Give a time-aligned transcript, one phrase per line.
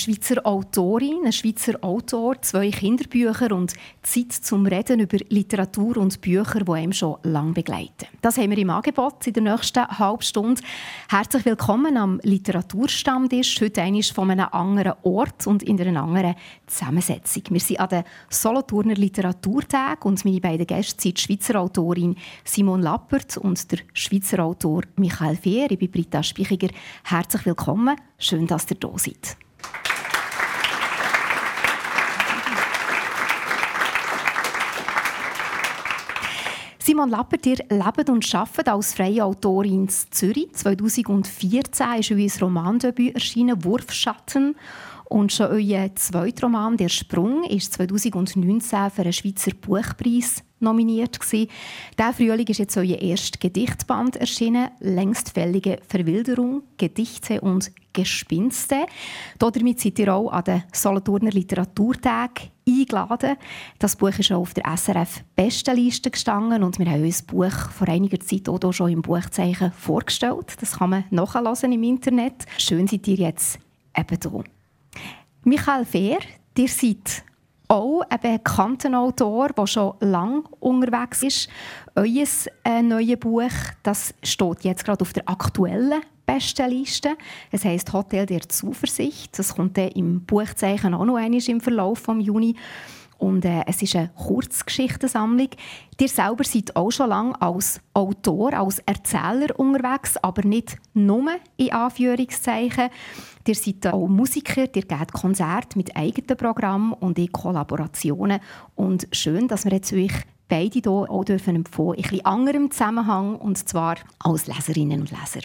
[0.00, 6.60] Schweizer Autorin, ein Schweizer Autor, zwei Kinderbücher und Zeit zum Reden über Literatur und Bücher,
[6.60, 8.06] die einem schon lange begleiten.
[8.22, 10.62] Das haben wir im Angebot in der nächsten halben Stunde.
[11.10, 13.60] Herzlich willkommen am Literaturstammtisch.
[13.60, 16.34] Heute einmal von einem anderen Ort und in einer anderen
[16.66, 17.42] Zusammensetzung.
[17.50, 22.80] Wir sind an den Solothurner Literaturtag und meine beiden Gäste sind die Schweizer Autorin Simon
[22.80, 25.70] Lappert und der Schweizer Autor Michael Fehr.
[25.70, 26.68] Ich bin Britta Spichiger.
[27.04, 27.96] Herzlich willkommen.
[28.16, 29.36] Schön, dass ihr da seid.
[36.90, 40.52] Simon Lappert, ihr lebt und arbeitet als freie Autorin in Zürich.
[40.52, 44.56] 2014 ist euer Romandebüt erschienen, «Wurfschatten».
[45.04, 51.20] Und schon euer zweiter Roman, «Der Sprung», ist 2019 für einen Schweizer Buchpreis nominiert.
[51.32, 58.86] Dieser Frühling ist jetzt euer erster Gedichtband erschienen, «Längstfällige Verwilderung, Gedichte und Gespinste».
[59.38, 63.36] Damit seid ihr auch an den Solothurner Literaturtag eingeladen.
[63.78, 67.70] Das Buch ist auch auf der SRF Bestenliste gestanden und wir haben uns das Buch
[67.70, 70.56] vor einiger Zeit auch schon im Buchzeichen vorgestellt.
[70.60, 72.46] Das kann man nachlesen im Internet.
[72.58, 73.58] Schön seid ihr jetzt
[73.96, 74.44] eben hier.
[75.44, 76.18] Michael Fehr,
[76.56, 77.24] ihr seid
[77.70, 81.48] auch ein bekannter Autor, der schon lange unterwegs ist.
[81.94, 82.26] Euer
[82.64, 83.50] äh, neues Buch
[83.82, 86.02] das steht jetzt gerade auf der aktuellen
[86.34, 87.16] Bestenliste.
[87.50, 89.36] Es heißt Hotel der Zuversicht.
[89.36, 92.54] Das kommt dann im Buchzeichen auch noch einmal im Verlauf des Juni.
[93.18, 95.48] Und äh, es ist eine Kurzgeschichtensammlung.
[96.00, 101.72] Ihr selber seid auch schon lange als Autor, als Erzähler unterwegs, aber nicht nur in
[101.72, 102.88] Anführungszeichen.
[103.46, 108.40] Ihr seid auch Musiker, ihr gebt Konzerte mit eigenen Programmen und in Kollaborationen.
[108.76, 110.12] Und schön, dass wir jetzt euch
[110.50, 115.40] beide hier auch dürfen empfohlen, in etwas anderem Zusammenhang, und zwar als Leserinnen und Leser.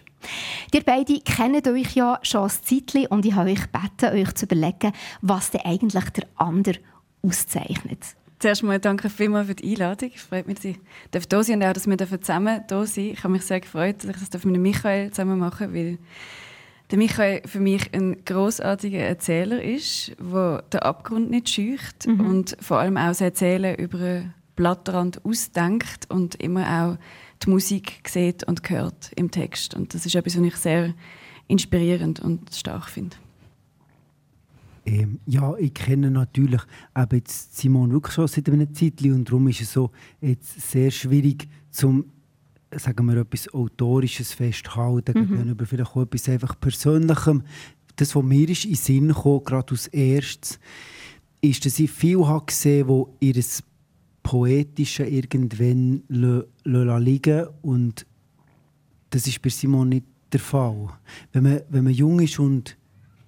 [0.74, 4.46] Ihr beide kennt euch ja schon ein Zeitchen und ich habe euch gebeten, euch zu
[4.46, 4.92] überlegen,
[5.22, 6.80] was denn eigentlich der andere
[7.22, 8.00] auszeichnet.
[8.40, 10.12] Zuerst mal danke vielmals für die Einladung.
[10.14, 13.14] Es freut mich, dass ich hier sein und auch, dass wir zusammen hier sind.
[13.14, 15.98] Ich habe mich sehr gefreut, dass ich das mit Michael zusammen machen weil
[16.92, 22.20] der Michael für mich ein großartiger Erzähler ist, der den Abgrund nicht scheucht mhm.
[22.20, 24.26] und vor allem auch das Erzählen über
[24.56, 26.98] Blattrand ausdenkt und immer auch
[27.44, 29.74] die Musik sieht und hört im Text.
[29.74, 30.94] Und das ist etwas, was ich sehr
[31.48, 33.16] inspirierend und stark finde.
[34.86, 36.62] Ähm, ja, ich kenne natürlich
[36.96, 40.92] eben jetzt Simon wirklich schon seit einer Zeit und darum ist es so jetzt sehr
[40.92, 42.06] schwierig, zum
[42.72, 45.28] sagen wir, etwas Autorisches festhalten, mhm.
[45.30, 47.44] gegenüber vielleicht auch etwas einfach Persönlichem.
[47.96, 50.60] Das, was mir ist in den Sinn kam, gerade als erstes,
[51.42, 53.44] ist, dass ich viel habe gesehen habe, die ihr
[54.26, 56.02] Poetische irgendwann
[56.64, 58.08] liegen und
[59.12, 60.90] das ist bei Simon nicht der Fall.
[61.32, 62.76] Wenn man, wenn man jung ist und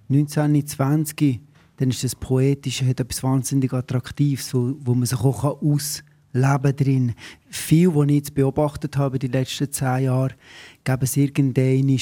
[0.07, 1.39] 19, 20,
[1.77, 6.03] dann ist das Poetische hat etwas wahnsinnig Attraktives, wo, wo man sich auch ausleben
[6.33, 7.13] kann drin.
[7.47, 10.33] Viel, was ich jetzt beobachtet habe in den letzten zehn Jahren,
[10.83, 11.99] geben es irgendwann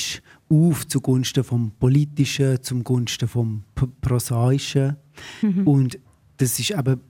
[0.49, 3.65] auf zugunsten vom Politischen, zugunsten vom
[3.99, 4.95] Prosaischen.
[5.41, 5.67] Mhm.
[5.67, 5.99] Und
[6.37, 7.01] das ist eben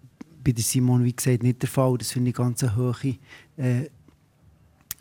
[0.45, 1.97] bei der Simon, wie gesagt, nicht der Fall.
[1.97, 3.17] Das finde ich ganz eine hohe
[3.57, 3.89] äh,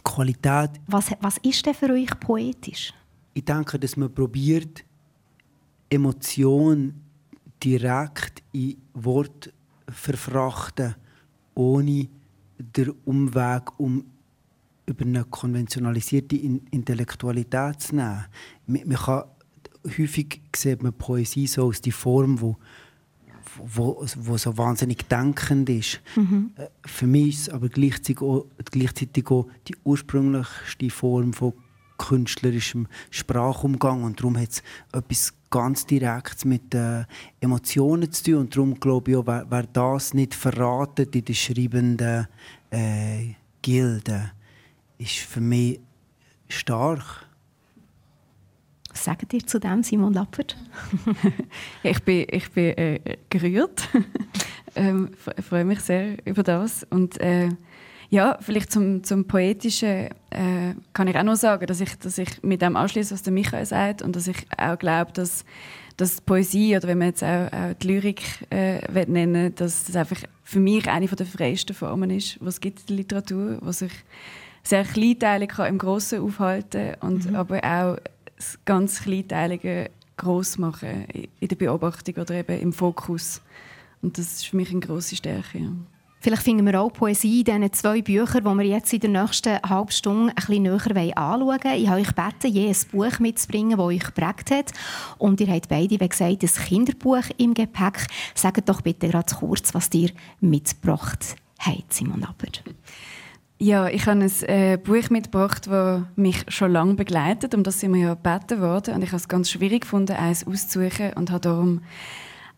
[0.02, 0.70] Qualität.
[0.86, 2.92] Was, was ist denn für euch poetisch?
[3.34, 4.84] Ich denke, dass man probiert,
[5.90, 7.02] Emotionen
[7.62, 9.52] direkt in Wort
[9.88, 10.94] verfrachten,
[11.54, 12.08] ohne
[12.58, 14.04] den Umweg um
[14.86, 18.24] über eine konventionalisierte Intellektualität zu nehmen.
[18.66, 19.24] Man, man kann,
[19.98, 22.56] häufig sieht man Poesie so als die Form, wo,
[23.62, 26.00] wo, wo so wahnsinnig denkend ist.
[26.16, 26.52] Mhm.
[26.84, 31.52] Für mich ist es aber gleichzeitig auch, gleichzeitig auch die ursprünglichste Form von
[31.98, 37.04] künstlerischem Sprachumgang und darum hat es etwas ganz direkt mit äh,
[37.40, 38.34] Emotionen zu tun.
[38.40, 42.26] Und darum glaube ich auch, wer, wer das nicht verratet in den schreibenden
[42.70, 44.32] äh, Gilden,
[44.98, 45.80] ist für mich
[46.48, 47.26] stark.
[48.94, 50.56] Was sagt ihr zu dem, Simon Lappert?
[51.82, 53.88] ich bin, ich bin äh, gerührt.
[54.76, 56.86] ähm, freue mich sehr über das.
[56.90, 57.48] Und äh,
[58.10, 62.40] ja, vielleicht zum, zum Poetischen äh, kann ich auch noch sagen, dass ich, dass ich
[62.44, 65.44] mit dem anschließe, was der Michael sagt und dass ich auch glaube, dass,
[65.96, 70.18] dass Poesie oder wenn man jetzt auch, auch die Lyrik äh, nennen dass das einfach
[70.44, 73.92] für mich eine der freiesten Formen ist, was es gibt in der Literatur, was sich
[74.62, 77.34] sehr kleinteilig kann im Grossen aufhalten und mhm.
[77.34, 77.96] aber auch
[78.44, 81.06] das ganz Kleinteilige groß machen
[81.40, 83.40] in der Beobachtung oder eben im Fokus.
[84.02, 85.58] Und das ist für mich eine große Stärke.
[85.58, 85.70] Ja.
[86.20, 89.60] Vielleicht finden wir auch Poesie in diesen zwei Büchern, die wir jetzt in der nächsten
[89.60, 91.76] halben Stunde ein bisschen näher anschauen wollen.
[91.76, 94.72] Ich habe euch gebeten, je ein Buch mitzubringen, das euch geprägt hat.
[95.18, 98.06] Und ihr habt beide, wie gesagt, ein Kinderbuch im Gepäck.
[98.34, 100.10] Sagt doch bitte gerade kurz, was ihr
[100.40, 102.64] mitgebracht habt, Simon Appert.
[103.58, 107.54] Ja, ich habe ein äh, Buch mitgebracht, das mich schon lange begleitet.
[107.54, 108.94] Um das sind wir ja gebeten worden.
[108.94, 111.12] Und ich habe es ganz schwierig gefunden, eins auszusuchen.
[111.14, 111.80] Und habe darum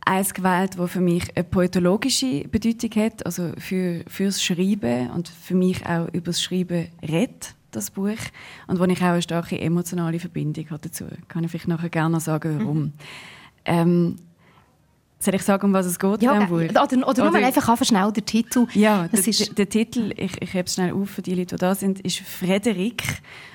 [0.07, 5.55] eins gewählt, das für mich eine poetologische Bedeutung hat, also für, fürs Schreiben und für
[5.55, 8.17] mich auch über das Schreiben redet, das Buch.
[8.67, 11.05] Und wo ich auch eine starke emotionale Verbindung habe dazu.
[11.29, 12.79] Kann ich vielleicht nachher gerne sagen, warum.
[12.79, 12.93] Mhm.
[13.67, 14.17] Ähm,
[15.27, 16.49] soll ich sagen, um was es geht ja?
[16.49, 18.67] Oder, oder, oder nur einfach schnell der Titel.
[18.73, 21.61] Ja, der, ist der Titel, ich, ich habe es schnell auf für die Leute, die
[21.61, 23.03] da sind, ist «Frederik»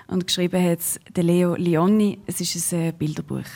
[0.08, 2.20] und geschrieben hat es Leo Leoni.
[2.28, 3.50] Es ist ein äh, Bilderbuch.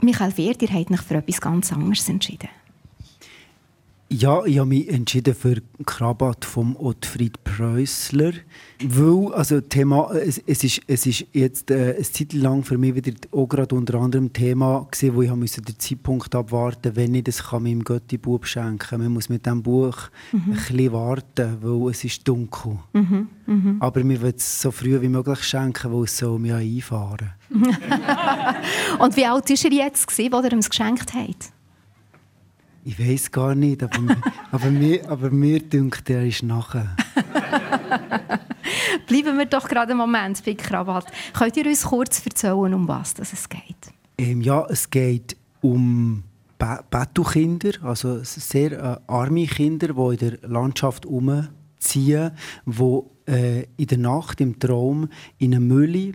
[0.00, 2.48] Michael Wehr, ihr habt euch für etwas ganz anderes entschieden.
[4.10, 8.32] Ja, ich habe mich entschieden für Krabat von Ottfried Preußler,
[8.82, 12.94] weil also Thema, es, es, ist, es ist jetzt äh, eine Zeit lang für mich
[12.94, 17.24] wieder auch gerade unter anderem Thema gewesen, wo ich musste den Zeitpunkt abwarten, wenn ich
[17.24, 19.02] das kann meinem Götti-Bub schenken.
[19.02, 20.40] Man muss mit diesem Buch mhm.
[20.46, 22.78] ein bisschen warten, weil es ist dunkel.
[22.94, 23.28] Mhm.
[23.44, 23.76] Mhm.
[23.80, 27.32] Aber mir will es so früh wie möglich schenken, weil es so um mich einfahren.
[28.98, 31.52] Und wie alt war er jetzt, als er ihm es geschenkt hat?
[32.88, 33.98] Ich weiß gar nicht, aber,
[34.50, 36.96] aber, mir, aber mir denkt, er ist nachher.
[39.06, 41.04] Bleiben wir doch gerade einen Moment bei Krawatt.
[41.34, 43.92] Könnt ihr uns kurz erzählen, um was es geht?
[44.16, 46.24] Ähm, ja, es geht um
[46.56, 52.30] Bettelkinder, also sehr äh, arme Kinder, die in der Landschaft umziehen,
[52.64, 56.12] die äh, in der Nacht im Traum in eine Mülle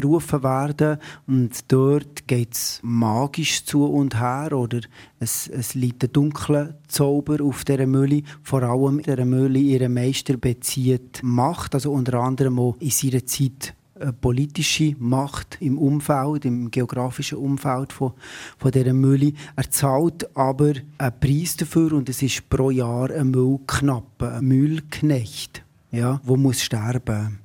[0.00, 0.98] berufen werden
[1.28, 4.80] und dort geht es magisch zu und her oder
[5.20, 8.22] es, es liegt ein dunkler Zauber auf dieser Mühle.
[8.42, 13.74] Vor allem der Mühle ihren Meister bezieht Macht, also unter anderem auch in seiner Zeit
[14.20, 18.14] politische Macht im Umfeld, im geografischen Umfeld von,
[18.58, 19.32] von dieser Mühle.
[19.54, 25.64] Er zahlt aber einen Preis dafür und es ist pro Jahr ein Müllknappe, ein Müllknecht
[25.94, 27.38] ja, wo muss sterben.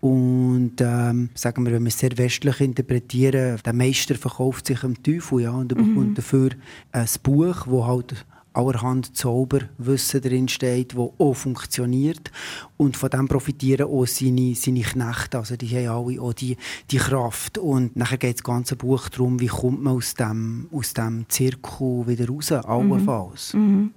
[0.00, 5.00] Und ähm, sagen wir, wenn wir es sehr westlich interpretieren, der Meister verkauft sich am
[5.02, 5.94] Teufel ja, und mhm.
[5.94, 6.50] bekommt dafür
[6.92, 12.30] ein Buch, wo halt allerhand Zauberwissen drin steht, wo auch funktioniert
[12.76, 16.56] und von dem profitieren auch seine, seine Knechte, also die haben alle auch die,
[16.90, 20.94] die Kraft und nachher geht das ganze Buch darum, wie kommt man aus dem, aus
[20.94, 23.54] dem Zirkel wieder raus, allenfalls.
[23.54, 23.60] Mhm.
[23.60, 23.94] Mhm.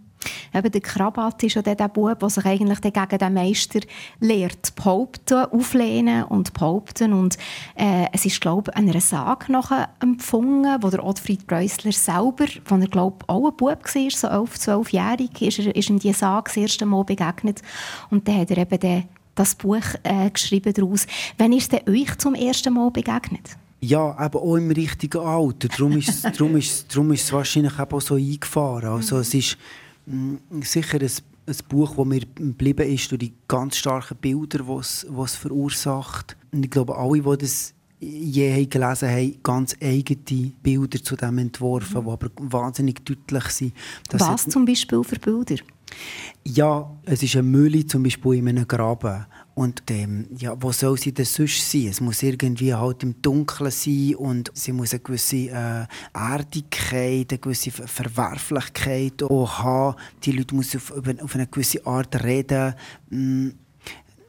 [0.54, 3.80] Eben der Krabat ist ja der, der Bub, der sich eigentlich gegen den Meister
[4.20, 7.14] lehrt, behaupten, auflehnen und behaupten.
[7.14, 7.38] Und
[7.76, 12.76] äh, es ist, glaube ich, einer Sage nachher empfunden, wo der Ottfried Preußler selber, wo
[12.76, 16.20] er, glaube ich, auch ein Bub war, so 11, 12-jährig, ist, er, ist ihm diese
[16.20, 17.62] Sage das erste Mal begegnet.
[18.10, 19.04] Und dann hat er eben den,
[19.36, 21.08] das Buch äh, geschrieben daraus.
[21.38, 23.58] Wann ist es euch zum ersten Mal begegnet?
[23.82, 25.68] Ja, aber auch im richtigen Alter.
[25.68, 28.90] Darum ist, es wahrscheinlich auch so eingefahren.
[28.90, 29.58] Also, es ist
[30.62, 31.12] sicher ein,
[31.48, 36.38] ein Buch, das mir geblieben ist durch die ganz starken Bilder, die es verursacht.
[36.52, 42.02] Und ich glaube, alle, die das je gelesen haben, ganz eigene Bilder zu dem entworfen,
[42.02, 42.06] mhm.
[42.06, 43.74] die aber wahnsinnig deutlich sind.
[44.12, 45.56] Was zum Beispiel für Bilder?
[46.44, 49.26] Ja, es ist eine Mühle zum Beispiel in einem Graben.
[49.56, 51.88] Und ähm, ja, wo soll sie denn sonst sein?
[51.88, 57.40] Es muss irgendwie halt im Dunkeln sein und sie muss eine gewisse äh, Erdigkeit, eine
[57.40, 59.96] gewisse Verwerflichkeit auch haben.
[60.24, 62.76] Die Leute müssen auf, auf eine gewisse Art reden.
[63.10, 63.52] Mm,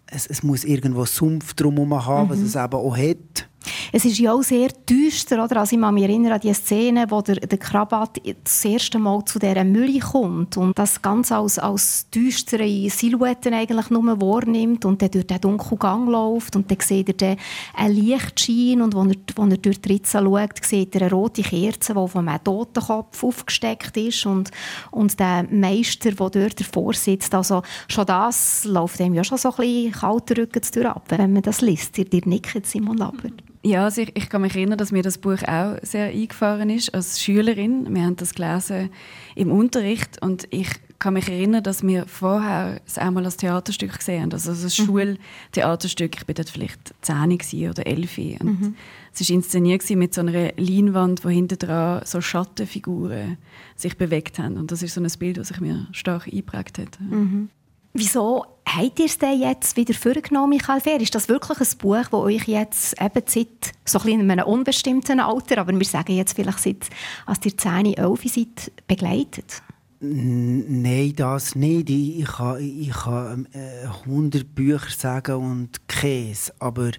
[0.07, 2.31] es, es muss irgendwo Sumpf drumherum haben, mhm.
[2.31, 3.49] was es eben auch hat.
[3.93, 5.59] Es ist ja auch sehr düster, oder?
[5.59, 9.25] Also ich kann mich erinnern an die Szene, wo der, der Krabat das erste Mal
[9.25, 15.03] zu dieser Mülle kommt und das ganz als, als düstere Silhouetten eigentlich nur wahrnimmt und
[15.03, 17.37] dann durch den dunklen Gang läuft und dann sieht er
[17.75, 21.43] einen Lichtschein und als er, wo er durch die Ritze schaut, sieht er eine rote
[21.43, 24.51] Kerze, die von einem Totenkopf aufgesteckt ist und,
[24.91, 29.51] und der Meister, der dort davor sitzt, also schon das läuft ihm ja schon so
[29.51, 31.99] ein bisschen kalter Rücken durch ab, wenn man das liest.
[31.99, 33.43] Ihr, ihr nickt, Simon Lappert.
[33.67, 36.95] Ja, also ich, ich, kann mich erinnern, dass mir das Buch auch sehr eingefahren ist
[36.95, 37.93] als Schülerin.
[37.93, 38.91] Wir haben das gelesen
[39.35, 40.69] im Unterricht und ich
[41.01, 44.33] kann mich erinnern, dass wir vorher es einmal als Theaterstück gesehen haben.
[44.33, 45.19] Also ein mhm.
[45.51, 46.15] Schultheaterstück.
[46.15, 48.19] Ich war dort vielleicht 10 oder 11.
[48.39, 48.75] Und mhm.
[49.13, 53.37] Es war inszeniert mit so einer Leinwand, wo hinten dran so Schattenfiguren
[53.75, 54.59] sich bewegt haben.
[54.59, 57.01] Und das ist so ein Bild, das sich mir stark eingeprägt hat.
[57.01, 57.49] Mhm.
[57.95, 61.01] Wieso habt ihr es denn jetzt wieder vorgenommen, Michael Fehr?
[61.01, 65.21] Ist das wirklich ein Buch, das euch jetzt eben seit so ein in einem unbestimmten
[65.21, 66.91] Alter, aber wir sagen jetzt vielleicht seit,
[67.25, 69.63] als ihr 10, 11 seid, begleitet?
[70.01, 71.89] Nein, das nicht.
[71.89, 76.91] Ich, ich kann, ich kann äh, 100 Bücher sagen und Käse, aber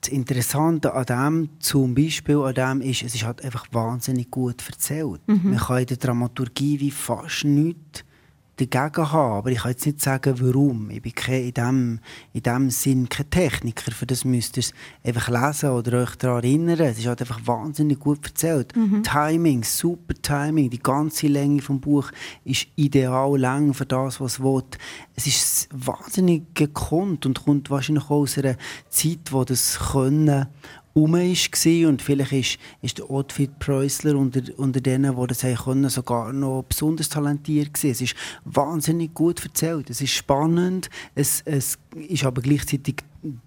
[0.00, 4.62] das Interessante an dem zum Beispiel an dem ist, es ist halt einfach wahnsinnig gut
[4.68, 5.20] erzählt.
[5.26, 5.50] Mhm.
[5.50, 8.04] Man kann in der Dramaturgie wie fast nichts
[8.56, 9.38] dagegen haben.
[9.38, 10.90] Aber ich kann jetzt nicht sagen, warum.
[10.90, 12.00] Ich bin in diesem
[12.32, 13.92] in dem Sinn kein Techniker.
[13.92, 16.80] Für das müsst ihr es einfach lesen oder euch daran erinnern.
[16.80, 18.74] Es ist halt einfach wahnsinnig gut erzählt.
[18.76, 19.02] Mhm.
[19.02, 20.70] Timing, super Timing.
[20.70, 22.10] Die ganze Länge des Buch
[22.44, 24.62] ist ideal lang für das, was es will.
[25.16, 28.56] Es ist wahnsinnig gekonnt und kommt wahrscheinlich aus einer
[28.88, 30.46] Zeit, wo das Können
[30.94, 31.88] rum war.
[31.88, 36.64] Und vielleicht ist, ist der Ottfried Preußler unter, unter denen, die das können, sogar noch
[36.68, 37.90] besonders talentiert gewesen.
[37.90, 39.90] Es ist wahnsinnig gut erzählt.
[39.90, 40.90] Es ist spannend.
[41.14, 42.96] Es, es ist aber gleichzeitig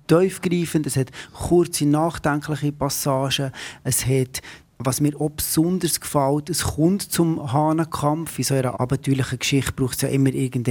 [0.07, 0.87] tiefgreifend.
[0.87, 3.51] Es hat kurze, nachdenkliche Passagen.
[3.83, 4.41] Es hat
[4.79, 8.37] was mir auch besonders gefällt, es kommt zum Hahnenkampf.
[8.37, 10.69] In so einer abenteuerlichen Geschichte braucht es ja immer die, das,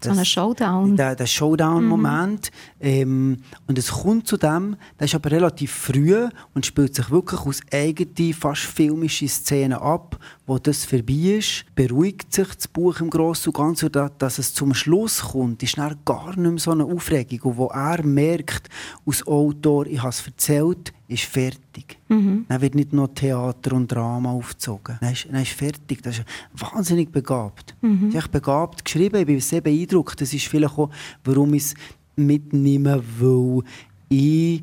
[0.00, 0.96] so einen Showdown.
[0.96, 2.50] Den, den Showdown-Moment.
[2.78, 2.86] Mhm.
[2.86, 3.36] Ähm,
[3.66, 7.60] und es kommt zu dem, das ist aber relativ früh und spielt sich wirklich aus
[7.72, 13.52] eigenen, fast filmischen Szenen ab, wo das vorbei ist, beruhigt sich das Buch im Großen
[13.52, 17.40] und Ganzen, dass es zum Schluss kommt, ist dann gar nicht mehr so eine Aufregung.
[17.42, 18.68] Und wo er merkt,
[19.04, 21.98] als Autor, ich habe es erzählt, ist fertig.
[22.08, 22.46] Mhm.
[22.48, 24.98] Dann wird nicht noch Theater und Drama aufgezogen.
[25.00, 26.02] Dann ist, dann ist fertig.
[26.02, 27.74] Das ist wahnsinnig begabt.
[27.80, 28.12] Mhm.
[28.14, 30.20] Ich begabt geschrieben, ich bin sehr beeindruckt.
[30.20, 30.90] Das ist vielleicht auch,
[31.24, 31.74] warum ich es
[32.16, 33.62] mitnehme, weil
[34.08, 34.62] ich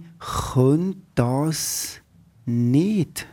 [0.53, 2.01] könnte das
[2.45, 3.27] nicht.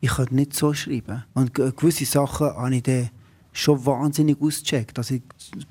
[0.00, 1.24] Ich könnte nicht so schreiben.
[1.34, 3.10] Und gewisse Sachen habe ich dann
[3.52, 4.98] schon wahnsinnig ausgecheckt.
[4.98, 5.22] Also ein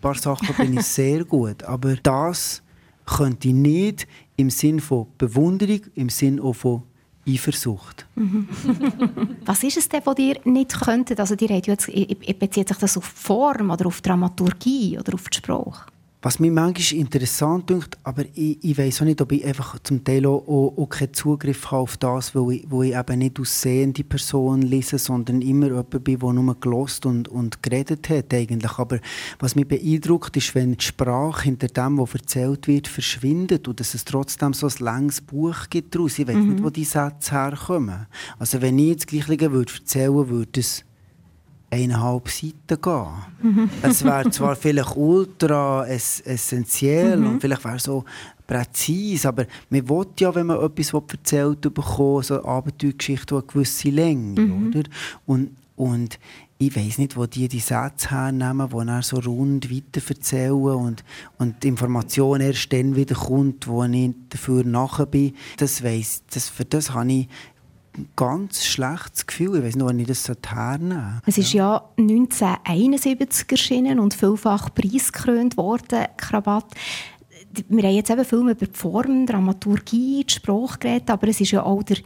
[0.01, 1.63] paar Sachen bin ich sehr gut.
[1.63, 2.62] Aber das
[3.06, 6.84] könnte ich nicht im Sinn von Bewunderung, im Sinn auch von
[7.27, 8.06] Eifersucht.
[8.15, 8.48] Mhm.
[9.46, 11.20] Was ist es denn, was ihr nicht könntet?
[11.20, 11.88] Also, ihr jetzt,
[12.39, 15.91] bezieht sich das auf Form oder auf Dramaturgie oder auf die Sprache?
[16.19, 20.03] Was mir manchmal interessant dünkt, aber ich, ich weiß auch nicht, ob ich einfach zum
[20.03, 23.62] Teil auch, auch, keinen Zugriff habe auf das, weil ich, wo ich eben nicht aus
[23.62, 28.79] sehende Person lese, sondern immer jemand bin, der nur gelost und, und geredet hat eigentlich.
[28.79, 29.00] Aber
[29.38, 33.93] was mich beeindruckt, ist, wenn die Sprache hinter dem, was erzählt wird, verschwindet und dass
[33.93, 36.17] es trotzdem so ein langes Buch gibt daraus.
[36.17, 36.50] Ich weiß mhm.
[36.50, 38.07] nicht, wo die Sätze herkommen.
[38.39, 40.83] Also wenn ich jetzt gleich würde erzählen würde, es
[41.69, 43.69] eineinhalb Seiten gehen.
[43.81, 47.27] Es wäre zwar vielleicht ultra ess essentiell mhm.
[47.27, 48.05] und vielleicht wäre so
[48.45, 53.89] präzise, aber man will ja, wenn man etwas erzählt bekommt, so eine Abenteuergeschichte, eine gewisse
[53.89, 54.69] Länge, mhm.
[54.69, 54.83] oder?
[55.25, 56.17] Und, und
[56.59, 61.03] ich weiß nicht, wo die die Sätze hernehmen, die dann so rund weiter erzählen und,
[61.38, 65.36] und die Information erst dann wieder kommt, wo ich dafür nachher bin.
[65.57, 67.27] Das weiss, das, für das habe ich
[68.15, 69.57] ganz schlechtes Gefühl.
[69.57, 71.21] Ich weiß nicht, wann ich das hernehmen.
[71.25, 76.65] Es ist ja 1971 erschienen und vielfach preisgekrönt worden, Krabat.
[77.69, 81.51] Wir haben jetzt eben Filme über die Form, Dramaturgie, die Sprache geredet, aber es ist
[81.51, 81.97] ja auch der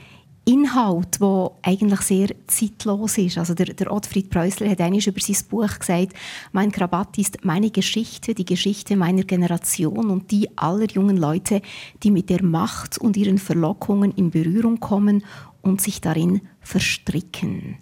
[0.44, 3.38] Inhalt, der eigentlich sehr zeitlos ist.
[3.38, 6.14] Also der, der Ottfried Preußler hat einmal über sein Buch gesagt,
[6.52, 11.62] mein Krabat ist meine Geschichte, die Geschichte meiner Generation und die aller jungen Leute,
[12.02, 15.24] die mit der Macht und ihren Verlockungen in Berührung kommen
[15.62, 17.78] und sich darin verstricken.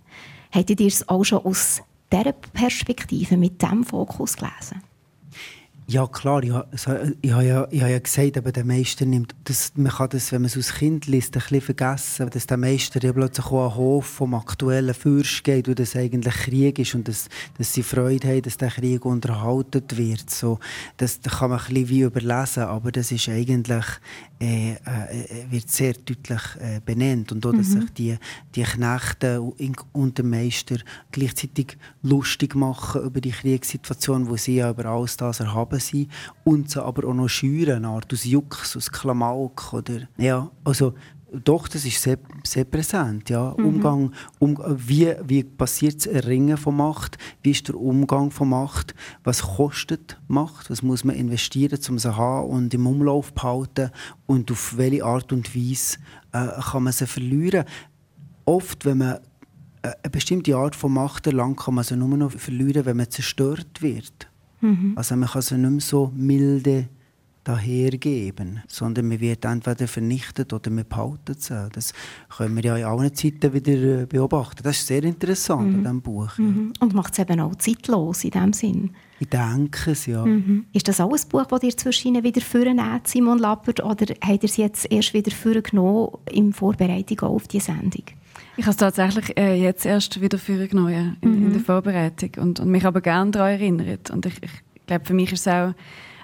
[0.50, 1.82] Hättet ihr es auch schon aus
[2.12, 4.82] dieser Perspektive, mit diesem Fokus gelesen?
[5.90, 6.44] Ja, klar.
[6.44, 6.54] Ich,
[7.22, 10.32] ich, habe ja, ich habe ja gesagt, aber der Meister nimmt, das, man kann das,
[10.32, 13.64] wenn man es als Kind liest, ein bisschen vergessen, dass der Meister ja plötzlich auch
[13.64, 17.28] an den Hof vom aktuellen Fürst geht und das eigentlich Krieg ist und dass,
[17.58, 20.30] dass sie Freude haben, dass der Krieg unterhalten wird.
[20.30, 20.60] So,
[20.98, 23.86] das, das kann man ein bisschen wie überlesen, aber das ist eigentlich,
[24.40, 24.76] äh, äh,
[25.50, 27.32] wird sehr deutlich äh, benannt.
[27.32, 27.82] Und auch, dass mhm.
[27.82, 28.18] sich die,
[28.54, 30.78] die Knechte und der Meister
[31.12, 36.08] gleichzeitig lustig machen über die Kriegssituation, wo sie ja über alles das erhaben sein
[36.44, 40.94] und sie aber auch noch eine Art aus Jux, aus Klamauk oder ja, also
[41.32, 43.30] doch, das ist sehr, sehr präsent.
[43.30, 43.54] Ja.
[43.58, 43.66] Mhm.
[43.66, 47.18] Umgang, um, wie, wie passiert das Erringen von Macht?
[47.44, 48.96] Wie ist der Umgang von Macht?
[49.24, 50.70] Was kostet Macht?
[50.70, 53.92] Was muss man investieren, um sie zu haben und im Umlauf zu behalten?
[54.26, 55.98] Und auf welche Art und Weise
[56.32, 57.66] äh, kann man sie verlieren?
[58.46, 59.20] Oft, wenn man
[59.84, 63.10] äh, eine bestimmte Art von Macht erlangt, kann man sie nur noch verlieren, wenn man
[63.10, 64.29] zerstört wird.
[64.62, 64.94] Mhm.
[64.96, 66.90] Also man kann sie nicht mehr so milde
[67.44, 71.54] dahergeben, sondern man wird entweder vernichtet oder man behaltet es.
[71.72, 71.94] Das
[72.38, 74.62] können wir ja in allen Zeiten wieder äh, beobachten.
[74.62, 75.76] Das ist sehr interessant mhm.
[75.76, 76.38] in diesem Buch.
[76.38, 76.74] Mhm.
[76.80, 78.92] Und macht es eben auch zeitlos in dem Sinn.
[79.20, 80.26] Ich denke es, ja.
[80.26, 80.66] Mhm.
[80.74, 84.50] Ist das auch ein Buch, das ihr zwischen wieder vornehmt, Simon Lappert, oder habt ihr
[84.50, 88.04] es jetzt erst wieder vorgenommen in Vorbereitung auf die Sendung?
[88.60, 91.64] Ich habe es tatsächlich äh, jetzt erst wieder vorgenommen, ja, in, in, der mhm.
[91.64, 94.12] Vorbereitung und, und mich aber gerne daran erinnert.
[94.12, 95.74] Und ich, ich glaube, für mich ist es auch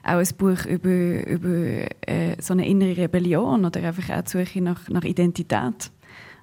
[0.03, 4.61] auch ein Buch über, über äh, so eine innere Rebellion oder einfach auch die Suche
[4.61, 5.91] nach, nach Identität.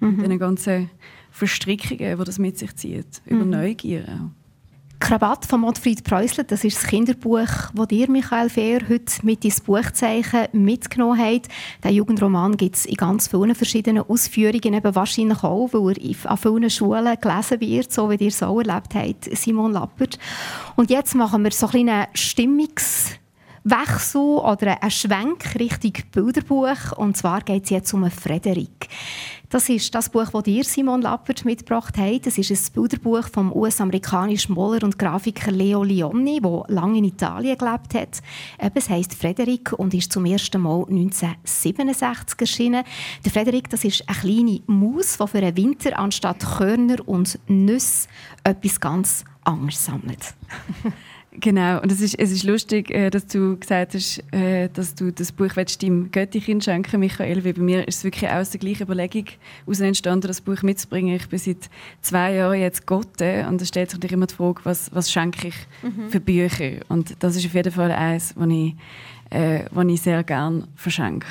[0.01, 0.19] Mhm.
[0.21, 0.89] Und den ganzen
[1.31, 3.21] Verstrickungen, die das mit sich zieht.
[3.27, 3.51] Über mhm.
[3.51, 4.42] Neugier auch.
[5.03, 9.61] Krawatt von Manfred Preußler, das ist das Kinderbuch, das dir, Michael Fehr, heute mit ins
[9.61, 11.49] Buchzeichen mitgenommen habt.
[11.83, 16.37] Den Jugendroman gibt es in ganz vielen verschiedenen Ausführungen, eben wahrscheinlich auch, weil er an
[16.37, 20.21] vielen Schulen gelesen wird, so wie ihr es auch erlebt habt, Simon Lappert.
[20.77, 23.17] Und jetzt machen wir so ein bisschen Stimmungs-
[23.65, 26.97] Wechsel oder ein Schwenk Richtung Bilderbuch.
[26.97, 28.89] Und zwar geht es jetzt um Frederik.
[29.53, 32.25] Das ist das Buch, das dir, Simon Lappert, mitgebracht hat.
[32.25, 37.59] Das ist ein Bilderbuch vom US-amerikanischen Maler und Grafiker Leo Lionni, der lange in Italien
[37.59, 38.23] gelebt hat.
[38.57, 42.83] Es heisst Frederik und ist zum ersten Mal 1967 erschienen.
[43.27, 48.09] Der Frederik, das ist eine kleine Maus, die für den Winter anstatt Körner und Nüsse
[48.45, 50.35] etwas ganz anderes sammelt.
[51.41, 55.11] Genau, und es ist, es ist lustig, äh, dass du gesagt hast, äh, dass du
[55.11, 58.83] das Buch deinem Göttikind schenken Michael, weil bei mir ist es wirklich aus der gleichen
[58.83, 59.25] Überlegung
[59.65, 61.17] heraus entstanden, das Buch mitzubringen.
[61.17, 61.71] Ich bin seit
[62.03, 65.49] zwei Jahren jetzt Gotte und es stellt sich natürlich immer die Frage, was, was schenke
[65.49, 66.11] ich mhm.
[66.11, 66.81] für Bücher?
[66.89, 68.75] Und das ist auf jeden Fall eins, was ich,
[69.31, 71.27] äh, ich sehr gerne verschenke.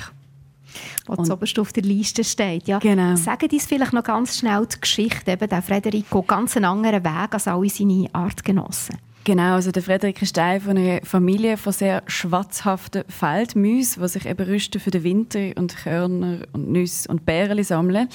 [1.06, 2.68] Was oberst auf der Liste steht.
[2.68, 2.80] Ja.
[2.80, 3.16] Genau.
[3.18, 5.32] Sagen uns vielleicht noch ganz schnell die Geschichte.
[5.32, 8.98] Eben, der Frederik geht ganz einen anderen Weg als alle seine Artgenossen.
[9.24, 14.26] Genau, also der Frederik ist Teil von einer Familie von sehr schwatzhaften Feldmäusen, die sich
[14.26, 18.10] eben rüsten für den Winter und Körner und Nüsse und Beeren sammeln.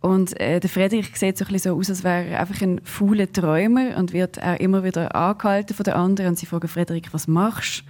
[0.00, 2.80] Und äh, der Frederik sieht so, ein bisschen so aus, als wäre er einfach ein
[2.84, 6.30] fauler Träumer und wird auch immer wieder angehalten von den anderen.
[6.30, 7.84] Und sie fragen Frederik, was machst du?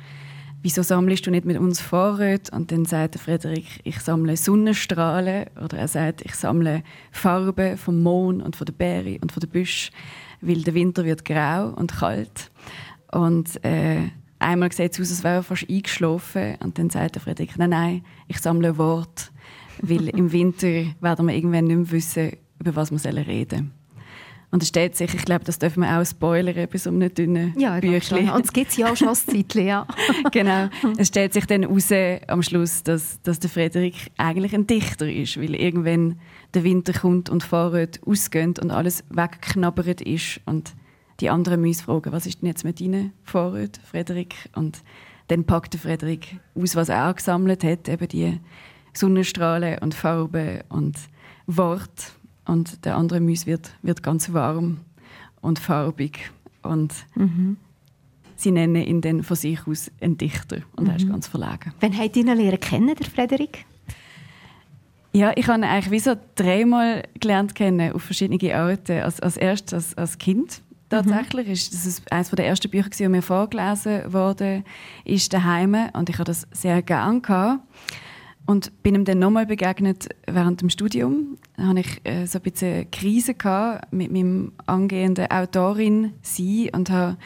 [0.62, 2.54] Wieso sammelst du nicht mit uns Vorräte?
[2.54, 5.46] Und dann sagt der Frederik, ich sammle Sonnenstrahlen.
[5.64, 9.48] Oder er sagt, ich sammle Farben vom Mond und von den Beeren und von den
[9.48, 9.94] Büschen
[10.40, 12.50] weil der Winter wird grau und kalt.
[13.12, 16.56] Und äh, einmal sieht es aus, als wäre er fast eingeschlafen.
[16.60, 19.32] Und dann sagt der Friedrich, nein, nein, ich sammle Wort,
[19.82, 23.79] weil im Winter werden wir irgendwann nicht mehr wissen, über was wir reden sollen.
[24.52, 27.54] Und es steht sich, ich glaube, das dürfen wir auch spoilern bei so einem dünnen
[27.56, 28.30] ja, Büchlein.
[28.30, 29.86] Und es gibt ja auch schon ein Zeitchen, ja.
[30.32, 30.68] genau.
[30.96, 31.92] Es stellt sich dann heraus
[32.26, 36.18] am Schluss, dass, dass der Frederik eigentlich ein Dichter ist, weil irgendwann
[36.54, 40.74] der Winter kommt und Fahrrad ausgehen und alles weggeknabbert ist und
[41.20, 44.34] die anderen müssen fragen, was ist denn jetzt mit deinen Fahrrad, Frederik?
[44.56, 44.82] Und
[45.28, 48.40] dann packt der Frederik aus, was er gesammelt hat, eben die
[48.94, 50.96] Sonnenstrahlen und Farben und
[51.46, 52.14] Wort
[52.50, 54.78] und der andere Müs wird, wird ganz warm
[55.40, 56.30] und farbig
[56.62, 57.56] und mhm.
[58.36, 60.90] sie nennen ihn dann von sich aus einen Dichter und mhm.
[60.90, 61.12] er ist mhm.
[61.12, 61.72] ganz verlegen.
[61.80, 63.64] Wann habt ihr ihn lernen kennen, der Frederik?
[65.12, 69.00] Ja, ich habe ihn eigentlich wie so dreimal gelernt kennen, auf verschiedene Arten.
[69.00, 71.46] Als, als erstes als, als Kind tatsächlich.
[71.46, 71.52] Mhm.
[71.52, 74.64] Ist, das ist eines der ersten Bücher, die mir vorgelesen wurde,
[75.04, 77.60] ist daheim und ich habe das sehr gerne gehabt.
[78.50, 81.36] Und bin ihm dann nochmal begegnet während dem Studium.
[81.56, 86.70] Da hatte ich äh, so ein bisschen eine Krise gehabt mit meinem angehenden Autorin sein
[86.72, 87.16] und habe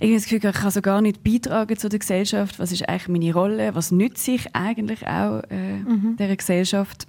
[0.00, 2.58] irgendwie das Gefühl, ich kann so gar nicht beitragen zu der Gesellschaft.
[2.58, 3.74] Was ist eigentlich meine Rolle?
[3.74, 6.16] Was nütze ich eigentlich auch äh, mhm.
[6.18, 7.06] der Gesellschaft?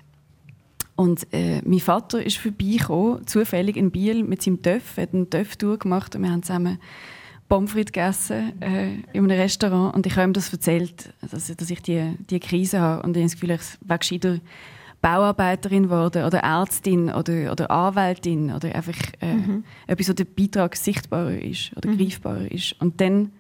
[0.98, 5.80] Und äh, mein Vater ist vorbeigekommen, zufällig in Biel mit seinem Töff, hat einen Töff-Tour
[5.80, 6.78] gemacht und wir haben zusammen
[7.50, 11.70] Pommes frites gegessen äh, in einem Restaurant und ich habe ihm das erzählt, dass, dass
[11.70, 14.40] ich die, die Krise habe und ich habe das Gefühl, ich wäre gescheiter
[15.04, 19.66] Bauarbeiterin geworden oder Ärztin oder, oder Anwältin oder einfach äh, mhm.
[19.86, 21.98] etwas, wo der Beitrag sichtbarer ist oder mhm.
[21.98, 22.80] greifbarer ist.
[22.80, 23.34] Und dann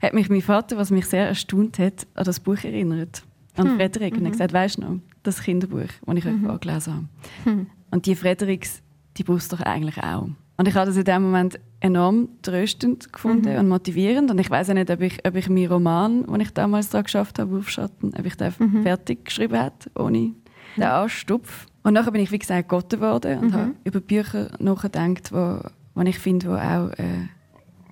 [0.00, 3.22] hat mich mein Vater, was mich sehr erstaunt hat, an das Buch erinnert,
[3.54, 3.76] an mhm.
[3.76, 4.14] Frederik.
[4.14, 4.32] Und er hat mhm.
[4.32, 6.48] gesagt, weißt du noch, das Kinderbuch, das ich mhm.
[6.48, 7.50] euch gelesen habe.
[7.50, 7.66] Mhm.
[7.90, 8.80] Und die Frederiks,
[9.18, 10.28] die brauchst du doch eigentlich auch.
[10.56, 13.58] Und ich habe das in dem Moment enorm tröstend gefunden mhm.
[13.58, 14.30] und motivierend.
[14.30, 17.02] Und ich weiß auch nicht, ob ich, ob ich meinen Roman, den ich damals da
[17.02, 18.82] geschafft habe, Wurfschatten, ob ich den mhm.
[18.82, 20.32] fertig geschrieben habe, ohne
[20.76, 21.66] den Anstupf.
[21.82, 23.52] Und nachher bin ich, wie gesagt, Gott geworden und mhm.
[23.52, 25.60] habe über Bücher nachgedacht, wo,
[25.94, 27.28] wo ich finde, wo auch äh,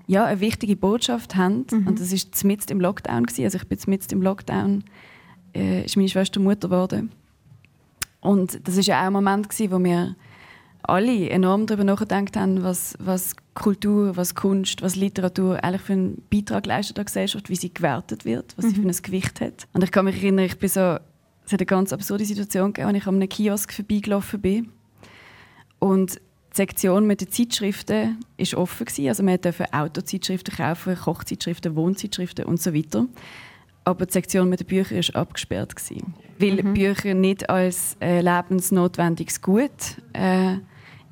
[0.07, 1.66] ja, eine wichtige Botschaft haben.
[1.70, 1.88] Mhm.
[1.88, 3.24] Und das war mitten im Lockdown.
[3.24, 3.44] Gewesen.
[3.44, 4.85] Also ich bin mitten im Lockdown,
[5.55, 7.12] äh, ist meine Schwester Mutter geworden.
[8.22, 10.16] Und das war ja auch ein Moment, gewesen, wo wir
[10.83, 16.23] alle enorm darüber nachgedacht haben, was, was Kultur, was Kunst, was Literatur eigentlich für einen
[16.31, 18.68] Beitrag leistet an Gesellschaft, wie sie gewertet wird, was mhm.
[18.71, 19.68] sie für ein Gewicht hat.
[19.73, 20.99] Und ich kann mich erinnern, ich bin so,
[21.45, 24.68] es hat eine ganz absurde Situation gegeben, als ich an einem Kiosk vorbeigelaufen bin.
[25.79, 28.85] Und die Sektion mit den Zeitschriften war offen.
[28.85, 29.09] Gewesen.
[29.09, 33.07] Also man durfte Autozeitschriften kaufen, Kochzeitschriften, Wohnzeitschriften und so weiter.
[33.85, 35.75] Aber die Sektion mit den Büchern war abgesperrt.
[35.75, 36.75] Gewesen, weil mhm.
[36.75, 39.71] Bücher nicht als äh, lebensnotwendiges Gut
[40.12, 40.57] äh,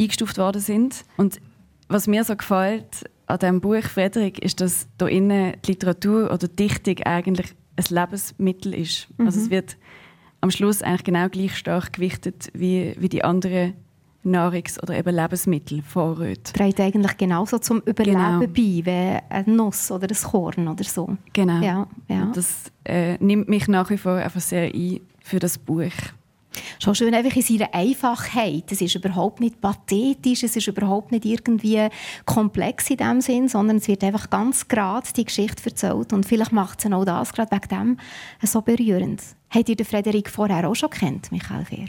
[0.01, 1.05] eingestuft worden sind.
[1.17, 1.41] Und
[1.89, 6.49] was mir so gefällt an diesem Buch Frederik ist, dass da innen die Literatur oder
[6.49, 9.09] die Dichtung eigentlich ein Lebensmittel ist.
[9.17, 9.27] Mhm.
[9.27, 9.77] Also es wird
[10.41, 13.75] am Schluss eigentlich genau gleich stark gewichtet wie, wie die anderen
[14.25, 16.53] Nahrungs- oder eben Lebensmittel Vorräte.
[16.53, 18.41] Trägt eigentlich genauso zum Überleben genau.
[18.41, 18.85] bei wie
[19.29, 21.17] ein Nuss oder ein Korn oder so.
[21.33, 21.61] Genau.
[21.63, 22.31] Ja, ja.
[22.35, 25.93] Das äh, nimmt mich nach wie vor einfach sehr ein für das Buch.
[26.79, 28.73] Schon schön einfach in seiner Einfachheit.
[28.73, 31.89] Es ist überhaupt nicht pathetisch, es ist überhaupt nicht irgendwie
[32.25, 36.53] komplex in dem Sinn, sondern es wird einfach ganz gerade die Geschichte erzählt und vielleicht
[36.53, 37.97] macht es auch das gerade wegen dem
[38.43, 39.23] so berührend.
[39.51, 41.89] Habt ihr den Frederik vorher auch schon kennt, Michael Fehr?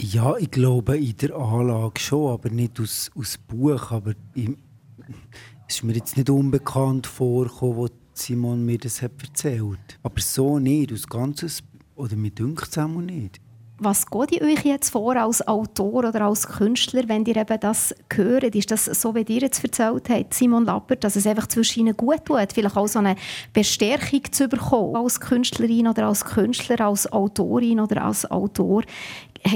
[0.00, 3.90] Ja, ich glaube in der Anlage schon, aber nicht aus, aus Buch.
[3.90, 9.98] Aber es ist mir jetzt nicht unbekannt vorgekommen, wo Simon mir das hat erzählt.
[10.04, 11.64] Aber so nicht, aus ganzes
[11.98, 13.40] oder mir dünkt es auch nicht.
[13.80, 17.94] Was geht ihr euch jetzt vor als Autor oder als Künstler, wenn ihr eben das
[18.12, 18.56] hört?
[18.56, 21.96] Ist das so, wie ihr jetzt erzählt habt, Simon Lappert, dass es einfach zwischen ihnen
[21.96, 23.14] gut tut, vielleicht auch so eine
[23.52, 28.82] Bestärkung zu bekommen als Künstlerin oder als Künstler, als Autorin oder als Autor?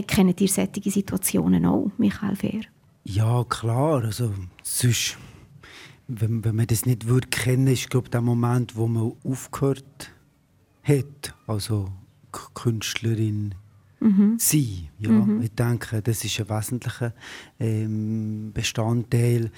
[0.06, 2.60] Kennt ihr solche Situationen auch, Michael Fehr?
[3.02, 4.04] Ja, klar.
[4.04, 5.18] Also, sonst,
[6.06, 10.12] wenn, wenn man das nicht würde kennen, ist glaube der Moment, wo man aufgehört
[10.84, 11.34] hat.
[11.48, 11.88] Also
[12.54, 13.54] Künstlerin
[14.00, 14.36] mhm.
[14.38, 14.88] sein.
[14.98, 15.42] Ja, mhm.
[15.42, 17.12] Ich denke, das ist ein wesentlicher
[17.58, 19.50] ähm, Bestandteil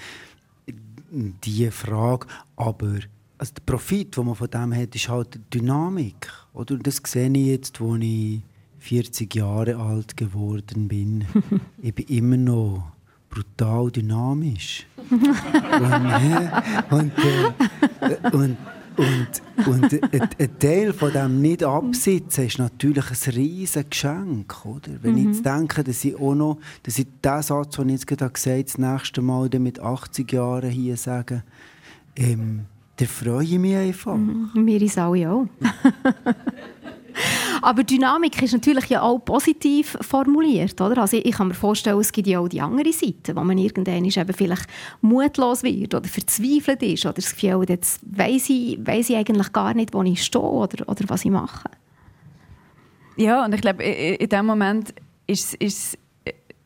[1.11, 2.27] diese Frage.
[2.55, 2.99] Aber
[3.37, 6.31] also der Profit, den man von dem hat, ist halt die Dynamik.
[6.53, 6.77] Oder?
[6.77, 8.41] Das sehe ich jetzt, als ich
[8.79, 11.25] 40 Jahre alt geworden bin.
[11.81, 12.91] ich bin immer noch
[13.29, 14.85] brutal dynamisch.
[15.09, 15.21] und,
[16.91, 17.11] und,
[18.01, 18.57] äh, und
[18.97, 19.93] und, und
[20.39, 24.65] ein Teil von dem nicht absitzen ist natürlich ein riesiges Geschenk.
[24.65, 24.91] Oder?
[25.01, 25.17] Wenn mhm.
[25.17, 28.31] ich jetzt denke, dass ich auch noch, dass ich den Satz, den ich jetzt gerade
[28.31, 31.43] gesagt habe, das nächste Mal mit 80 Jahren hier sage,
[32.15, 32.65] ähm,
[32.97, 34.15] dann freue ich mich einfach.
[34.15, 34.51] Mhm.
[34.65, 35.47] Wir ist alle auch.
[37.61, 40.79] Aber Dynamik ist natürlich ja auch positiv formuliert.
[40.79, 41.01] Oder?
[41.01, 44.05] Also ich kann mir vorstellen, es gibt ja auch die andere Seite, wo man irgendwann
[44.05, 44.67] eben vielleicht
[45.01, 49.73] mutlos wird oder verzweifelt ist oder das Gefühl jetzt weiss ich, weiss ich eigentlich gar
[49.73, 51.69] nicht, wo ich stehe oder, oder was ich mache.
[53.17, 54.93] Ja, und ich glaube, in dem Moment
[55.27, 55.97] ist es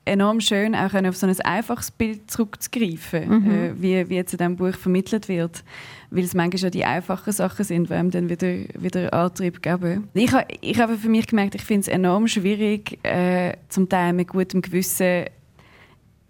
[0.10, 3.52] enorm schön, auch auf so ein einfaches Bild zurückzugreifen, mhm.
[3.52, 5.64] äh, wie, wie jetzt in diesem Buch vermittelt wird.
[6.12, 8.48] Weil es manchmal schon die einfachen Sachen sind, die einem dann wieder,
[8.80, 10.08] wieder Antrieb geben.
[10.14, 14.30] Ich, ich habe für mich gemerkt, ich finde es enorm schwierig, äh, zum Teil mit
[14.30, 15.26] gutem Gewissen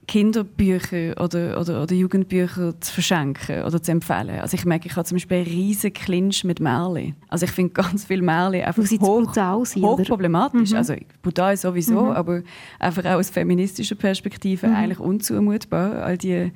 [0.10, 4.40] Kinderbücher oder, oder, oder Jugendbücher zu verschenken oder zu empfehlen.
[4.40, 7.16] Also ich merke, ich habe zum Beispiel einen riesen Clinch mit Märchen.
[7.28, 10.72] Also ich finde ganz viele Märchen einfach hoch, brutal sind, hoch problematisch.
[10.72, 10.78] Mhm.
[10.78, 12.12] Also brutal sowieso, mhm.
[12.12, 12.42] aber
[12.80, 14.76] einfach auch aus feministischer Perspektive mhm.
[14.76, 16.02] eigentlich unzumutbar.
[16.02, 16.54] All die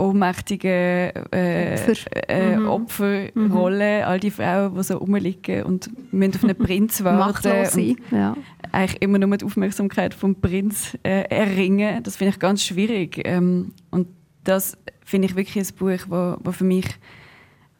[0.00, 2.28] ohnmächtigen äh, Opfer.
[2.28, 2.68] äh, mhm.
[2.68, 4.04] Opferrolle, mhm.
[4.04, 8.36] all die Frauen, die so rumliegen und müssen auf einen Prinz warten ja.
[8.72, 12.02] eigentlich immer nur die Aufmerksamkeit vom Prinz äh, erringen.
[12.02, 13.20] Das finde ich ganz schwierig.
[13.24, 14.08] Ähm, und
[14.44, 16.86] das finde ich wirklich ein Buch, wo, wo für mich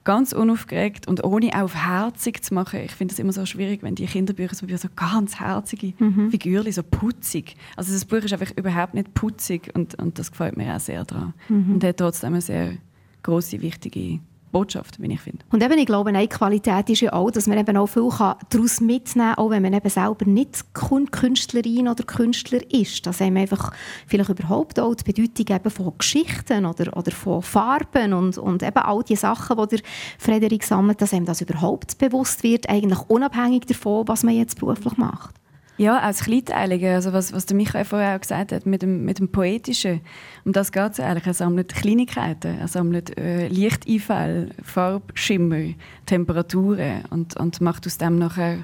[0.04, 2.80] ganz unaufgeregt und ohne auf herzig zu machen.
[2.80, 6.30] Ich finde es immer so schwierig, wenn die Kinderbücher so, so ganz herzige mhm.
[6.30, 7.56] Figuren, so putzig.
[7.76, 11.04] Also das Buch ist einfach überhaupt nicht putzig und, und das gefällt mir auch sehr
[11.04, 11.34] daran.
[11.48, 11.74] Mhm.
[11.74, 12.78] Und hat trotzdem eine sehr
[13.22, 15.44] große, wichtige Botschaft, wie ich finde.
[15.50, 18.80] Und eben, ich glaube, eine Qualität ist ja auch, dass man eben auch viel daraus
[18.80, 23.06] mitnehmen kann, auch wenn man eben selber nicht Künstlerin oder Künstler ist.
[23.06, 23.72] Dass einem einfach
[24.06, 28.78] vielleicht überhaupt auch die Bedeutung eben von Geschichten oder, oder von Farben und, und eben
[28.78, 29.80] all die Sachen, die der
[30.18, 34.96] Frederik sammelt, dass einem das überhaupt bewusst wird, eigentlich unabhängig davon, was man jetzt beruflich
[34.96, 35.34] macht.
[35.80, 39.18] Ja, als Kleinteilige, also was, was der Michael vorher auch gesagt hat, mit dem, mit
[39.18, 40.02] dem Poetischen.
[40.44, 41.26] Um das geht es eigentlich.
[41.26, 45.72] Er sammelt Kleinigkeiten, er sammelt äh, Lichteinfälle, Farbschimmer,
[46.04, 48.58] Temperaturen und, und macht aus dem nachher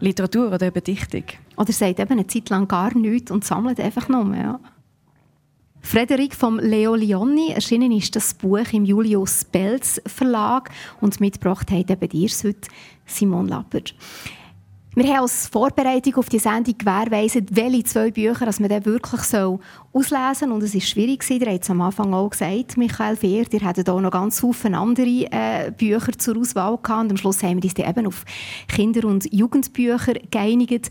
[0.00, 1.24] Literatur oder eben Dichtung.
[1.58, 4.34] Oder sagt eben eine Zeit lang gar nichts und sammelt einfach nur.
[4.34, 4.58] Ja.
[5.82, 10.70] Frederik vom Leo Lionni, erschienen ist das Buch im Julius Belz Verlag
[11.02, 12.68] und mitgebracht hat eben dir heute
[13.04, 13.94] Simon Lappert.
[14.98, 19.12] Wir haben als Vorbereitung auf die Sendung gewährleistet, welche zwei Bücher dass man dann wirklich
[19.12, 19.60] auslesen
[19.92, 20.52] soll.
[20.52, 21.28] Und es ist schwierig.
[21.28, 24.78] Ihr habt es am Anfang auch gesagt, Michael Fehr, ihr hattet auch noch ganz viele
[24.78, 27.02] andere äh, Bücher zur Auswahl gehabt.
[27.02, 28.24] Und am Schluss haben wir uns dann eben auf
[28.68, 30.88] Kinder- und Jugendbücher geeinigt.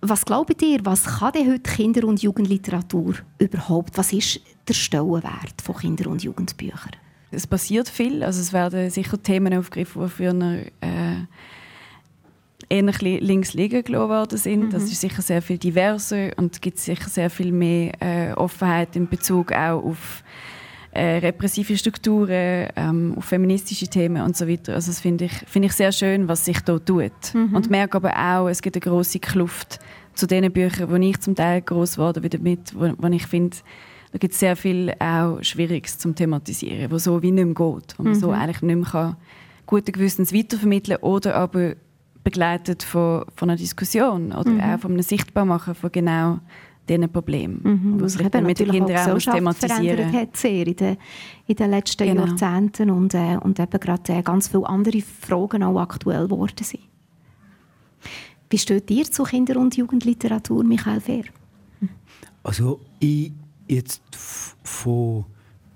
[0.00, 3.98] Was glaubt ihr, was kann denn heute Kinder- und Jugendliteratur überhaupt?
[3.98, 6.92] Was ist der Stellenwert von Kinder- und Jugendbüchern?
[7.32, 8.22] Es passiert viel.
[8.22, 10.34] Also es werden sicher Themen aufgegriffen, die früher
[10.80, 11.26] äh,
[12.68, 12.82] eher
[13.20, 14.64] links liegen gelassen worden sind.
[14.64, 14.70] Mhm.
[14.70, 18.96] Das ist sicher sehr viel diverser und es gibt sicher sehr viel mehr äh, Offenheit
[18.96, 20.22] in Bezug auch auf
[20.94, 24.74] äh, repressive Strukturen, ähm, auf feministische Themen und so weiter.
[24.74, 27.12] Also das finde ich, find ich sehr schön, was sich da tut.
[27.34, 27.54] Mhm.
[27.54, 29.80] Und merke aber auch, es gibt eine große Kluft
[30.14, 33.56] zu den Büchern, wo ich zum Teil groß wurde wieder mit, wo, wo ich finde,
[34.12, 37.98] da gibt es sehr viel auch Schwieriges zum Thematisieren, wo so wie nicht mehr geht,
[37.98, 38.20] wo man mhm.
[38.20, 39.16] so eigentlich nicht mehr kann,
[39.66, 41.74] guten Gewissens weitervermitteln oder aber
[42.24, 44.60] begleitet von, von einer Diskussion oder mhm.
[44.60, 46.40] auch von einem Sichtbarmachen von genau
[46.88, 47.60] diesen Problemen.
[47.62, 50.96] Mhm, was sich mit den Kindern auch, auch thematisieren hat sehr in den,
[51.46, 52.26] in den letzten genau.
[52.26, 56.82] Jahrzehnten und, äh, und eben gerade äh, ganz viele andere Fragen auch aktuell geworden sind.
[58.50, 61.24] Wie steht ihr zu Kinder- und Jugendliteratur, Michael Fehr?
[62.42, 63.32] Also ich
[63.66, 64.02] jetzt
[64.62, 65.24] von,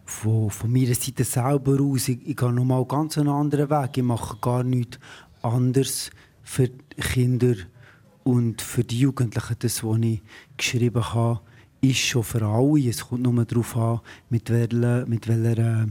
[0.04, 3.96] von, von meiner Seite selber aus, ich, ich gehe nochmal ganz einen anderen Weg.
[3.96, 4.98] Ich mache gar nichts
[5.42, 6.10] anderes
[6.48, 7.54] für die Kinder
[8.24, 10.22] und für die Jugendlichen, das, was ich
[10.56, 11.40] geschrieben habe,
[11.82, 12.88] ist schon für alle.
[12.88, 15.86] Es kommt nur darauf an, mit welcher, mit welcher äh,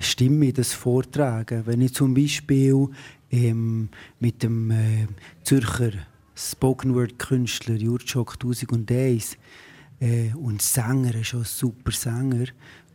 [0.00, 1.62] Stimme ich das vortrage.
[1.66, 2.88] Wenn ich zum Beispiel
[3.30, 5.06] ähm, mit dem äh,
[5.44, 5.92] Zürcher
[6.34, 9.36] Spoken Word Künstler Jurczok 1001
[10.00, 12.46] äh, und Sänger, ist auch ein super Sänger,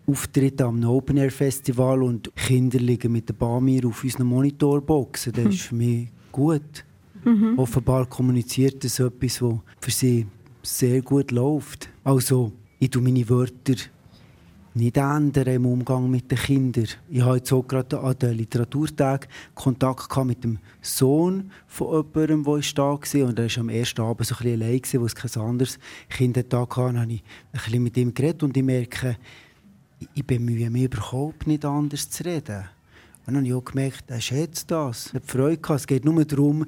[0.08, 5.46] auftreten am Open Air Festival und Kinder liegen mit der Bamir auf unseren Monitorboxen, das
[5.46, 6.84] ist für mich gut.
[7.26, 7.58] Mhm.
[7.58, 10.28] Offenbar kommuniziert das etwas, was für sie
[10.62, 11.90] sehr gut läuft.
[12.04, 13.76] Also, ich tue meine Wörter
[14.76, 16.88] nicht ändern im Umgang mit den Kindern.
[17.10, 22.84] Ich habe jetzt gerade an den Literaturtag Kontakt mit dem Sohn von jemandem, der da
[22.84, 23.28] war.
[23.28, 26.38] Und er war am ersten Abend so ein bisschen allein, wo es kein anderes Kind
[26.38, 26.50] hatte.
[26.50, 29.18] Dann habe ich ein bisschen mit ihm geredet und ich merke,
[30.14, 32.64] ich bemühe mich überhaupt nicht anders zu reden.
[33.26, 35.08] Und dann habe ich auch gemerkt, er schätzt das.
[35.08, 35.82] Er hat Freude gehabt.
[35.82, 36.66] Es geht nur darum,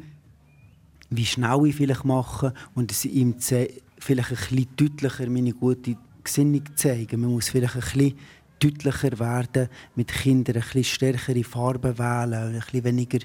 [1.09, 6.63] wie schnell ich vielleicht mache und ich ihm vielleicht ein bisschen deutlicher meine gute Gesinnung
[6.75, 7.21] zeigen.
[7.21, 8.13] Man muss vielleicht ein bisschen
[8.59, 13.19] deutlicher werden, mit Kindern ein bisschen stärkere Farben wählen, ein bisschen weniger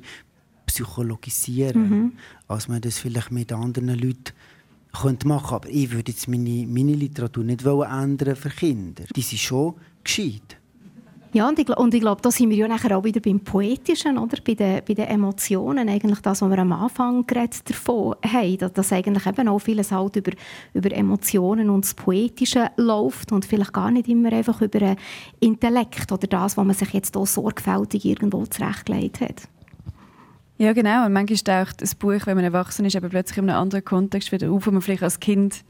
[0.67, 2.13] psychologisieren, mhm.
[2.49, 4.33] als man das vielleicht mit anderen Leuten
[4.93, 5.55] könnte machen.
[5.55, 9.05] Aber ich würde jetzt meine, meine Literatur nicht ändern für Kinder.
[9.15, 10.60] Die sind schon gescheit.
[11.33, 14.19] Ja, und ich, und ich glaube, da sind wir ja nachher auch wieder beim Poetischen,
[14.19, 14.37] oder?
[14.45, 18.73] Bei, den, bei den Emotionen, eigentlich das, was wir am Anfang geredet davon haben, dass,
[18.73, 20.33] dass eigentlich eben auch vieles halt über,
[20.75, 24.97] über Emotionen und das Poetische läuft und vielleicht gar nicht immer einfach über den
[25.39, 29.43] Intellekt oder das, was man sich jetzt auch sorgfältig irgendwo zurechtgelegt hat.
[30.59, 31.07] Ja, genau.
[31.07, 34.33] Und manchmal taucht ein Buch, wenn man erwachsen ist, aber plötzlich in einem anderen Kontext
[34.33, 35.65] wieder auf, wo man vielleicht als Kind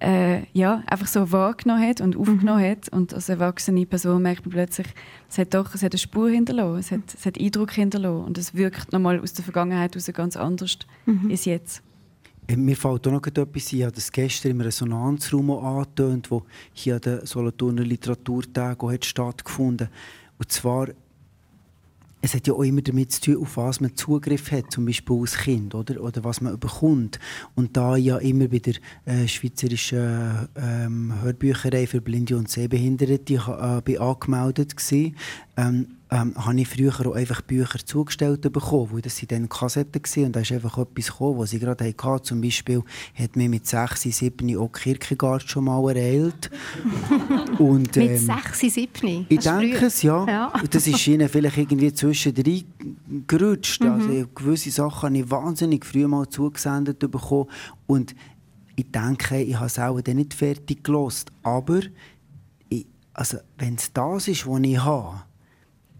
[0.00, 2.70] äh, ja, einfach so wahrgenommen hat und aufgenommen mhm.
[2.70, 2.88] hat.
[2.90, 4.88] Und als erwachsene Person merkt man plötzlich,
[5.28, 8.38] es hat doch es hat eine Spur hinterlassen, es hat, es hat Eindruck hinterlassen und
[8.38, 11.30] es wirkt nochmal aus der Vergangenheit heraus ganz anders mhm.
[11.30, 11.82] als jetzt.
[12.48, 16.42] Äh, mir fällt auch noch etwas ein, ich habe das gestern im Resonanzraum angetönt, wo
[16.72, 19.94] hier an den Solothurner Literaturtagen stattgefunden hat.
[20.38, 20.88] Und zwar
[22.20, 25.16] es hat ja auch immer damit zu tun, auf was man Zugriff hat, zum Beispiel
[25.20, 27.18] als Kind, oder, oder was man bekommt.
[27.54, 28.74] Und da ja immer bei der
[29.06, 36.60] äh, schweizerischen ähm, Hörbücherei für Blinde und Sehbehinderte äh, bin angemeldet war, ähm, ähm, habe
[36.60, 40.52] ich früher auch einfach Bücher zugestellt bekommen, weil das dann Kassetten waren und da ist
[40.52, 42.22] einfach etwas gekommen, was ich gerade hatte.
[42.22, 42.82] Zum Beispiel
[43.14, 46.50] hat mir mit 6, 7 auch Kierkegaard schon mal ereilt.
[47.58, 49.26] und, ähm, mit 6, 7?
[49.28, 50.26] Ich denke es, ja.
[50.26, 50.52] ja.
[50.68, 52.64] das ist ihnen vielleicht irgendwie zwischendrin
[53.28, 53.82] gerutscht.
[53.82, 53.90] Mhm.
[53.90, 57.48] Also, gewisse Sachen habe ich wahnsinnig früh mal zugesendet bekommen
[57.86, 58.16] und
[58.74, 61.30] ich denke, ich habe es auch dann nicht fertig gelost.
[61.42, 61.80] Aber
[62.68, 65.22] ich, also, wenn es das ist, was ich habe,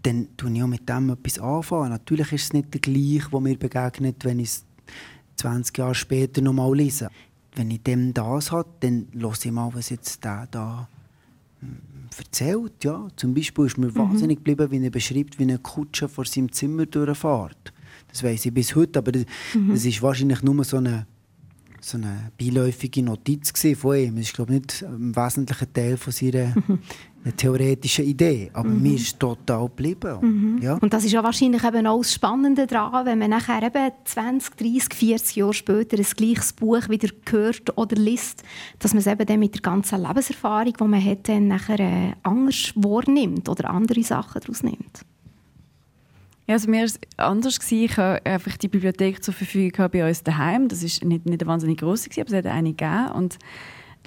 [0.03, 1.89] dann tue ich auch mit dem etwas anfangen.
[1.89, 4.65] Natürlich ist es nicht der gleiche, der mir begegnet, wenn ich es
[5.37, 7.09] 20 Jahre später noch mal lese.
[7.55, 10.87] Wenn ich dem das habe, dann höre ich mal, was jetzt der da
[11.59, 11.77] hm,
[12.17, 12.83] erzählt.
[12.83, 13.07] Ja.
[13.15, 13.95] Zum Beispiel ist mir mhm.
[13.95, 17.73] wahnsinnig geblieben, wie er beschreibt, wie eine Kutsche vor seinem Zimmer durchfährt.
[18.09, 19.69] Das weiß ich bis heute, aber das, mhm.
[19.69, 21.05] das ist wahrscheinlich nur so eine
[21.83, 24.17] so eine beiläufige Notiz von ihm.
[24.17, 26.53] Es ist, glaube ich, nicht ein wesentlicher Teil von seiner
[27.35, 28.49] theoretischen Idee.
[28.53, 28.81] Aber mhm.
[28.81, 30.17] mir ist total geblieben.
[30.21, 30.61] Mhm.
[30.61, 30.75] Ja.
[30.75, 34.55] Und das ist ja wahrscheinlich eben auch das Spannende daran, wenn man nachher eben 20,
[34.57, 38.43] 30, 40 Jahre später ein gleiches Buch wieder hört oder liest,
[38.79, 42.13] dass man es eben dann mit der ganzen Lebenserfahrung, die man hat, dann nachher äh,
[42.23, 45.05] anders wahrnimmt oder andere Sachen daraus nimmt.
[46.47, 47.59] Ja, also mir war es anders.
[47.59, 47.83] Gewesen.
[47.85, 50.67] Ich hatte einfach die Bibliothek zur Verfügung bei uns daheim.
[50.67, 53.11] Das war nicht, nicht eine wahnsinnig grosse, aber es hat eine gegeben.
[53.13, 53.37] Und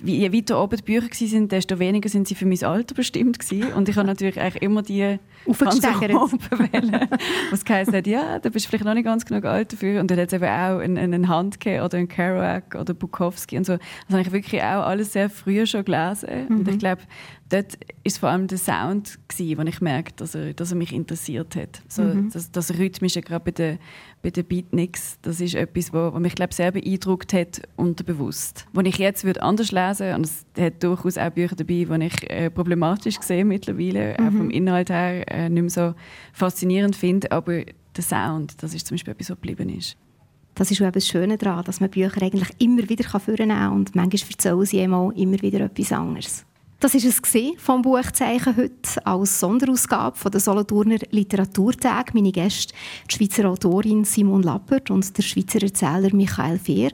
[0.02, 3.72] je weiter oben die Bücher waren, desto weniger sind sie für mein Alter bestimmt gewesen.
[3.74, 7.08] Und ich habe natürlich eigentlich immer die aufgesteigert wählen,
[7.50, 10.00] was geheißen hat, ja, da bist du vielleicht noch nicht ganz genug alt dafür.
[10.00, 13.64] Und dann hat es eben auch einen, einen Handke oder einen Kerouac oder Bukowski und
[13.64, 13.76] so.
[13.76, 16.46] Das habe ich wirklich auch alles sehr früh schon gelesen.
[16.48, 16.58] Mhm.
[16.58, 17.02] Und ich glaube,
[17.48, 21.56] dort ist vor allem der Sound wo ich merke, dass er, dass er mich interessiert
[21.56, 21.82] hat.
[21.88, 22.30] So, mhm.
[22.32, 23.78] das, das Rhythmische gerade bei den,
[24.22, 28.66] bei den Beatniks, das ist etwas, wo, wo mich glaube sehr beeindruckt hat unterbewusst.
[28.72, 32.30] Wo ich jetzt würde anders lesen und es hat durchaus auch Bücher dabei, die ich
[32.30, 34.26] äh, problematisch sehe mittlerweile, mhm.
[34.26, 35.94] auch vom Inhalt her äh, nicht mehr so
[36.32, 37.64] faszinierend finde, aber
[37.96, 39.96] der Sound, das ist zum Beispiel etwas, was geblieben ist.
[40.54, 43.96] Das ist auch das Schöne daran, dass man Bücher eigentlich immer wieder vornehmen kann und
[43.96, 46.46] manchmal erzählen sie immer wieder etwas anderes.
[46.84, 52.12] Das war es vom Buchzeichen heute als Sonderausgabe von der Solothurner Literaturtag.
[52.12, 52.74] Meine Gäste,
[53.10, 56.90] die Schweizer Autorin Simon Lappert und der Schweizer Erzähler Michael Fehr.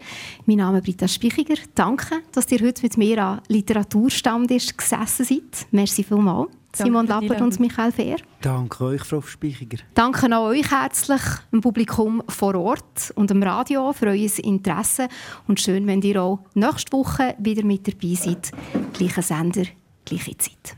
[0.46, 1.56] Mein Name ist Britta Spichiger.
[1.74, 5.66] Danke, dass ihr heute mit mir an Literaturstammtisch gesessen seid.
[5.72, 6.50] Merci vielmals.
[6.72, 8.18] Simon Lappert und Michael Fehr.
[8.40, 9.78] Danke euch, Frau Spichiger.
[9.94, 11.20] Danke auch euch herzlich,
[11.52, 15.08] dem Publikum vor Ort und dem Radio für euer Interesse.
[15.48, 18.52] Und schön, wenn ihr auch nächste Woche wieder mit dabei seid.
[18.92, 19.64] Gleicher Sender,
[20.10, 20.76] gleiche Zeit.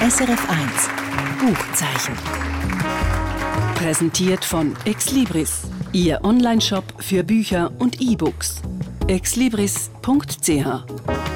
[0.00, 0.90] SRF 1
[1.40, 2.14] Buchzeichen.
[3.76, 8.60] Präsentiert von Exlibris, Ihr Onlineshop für Bücher und E-Books.
[9.08, 11.35] exlibris.ch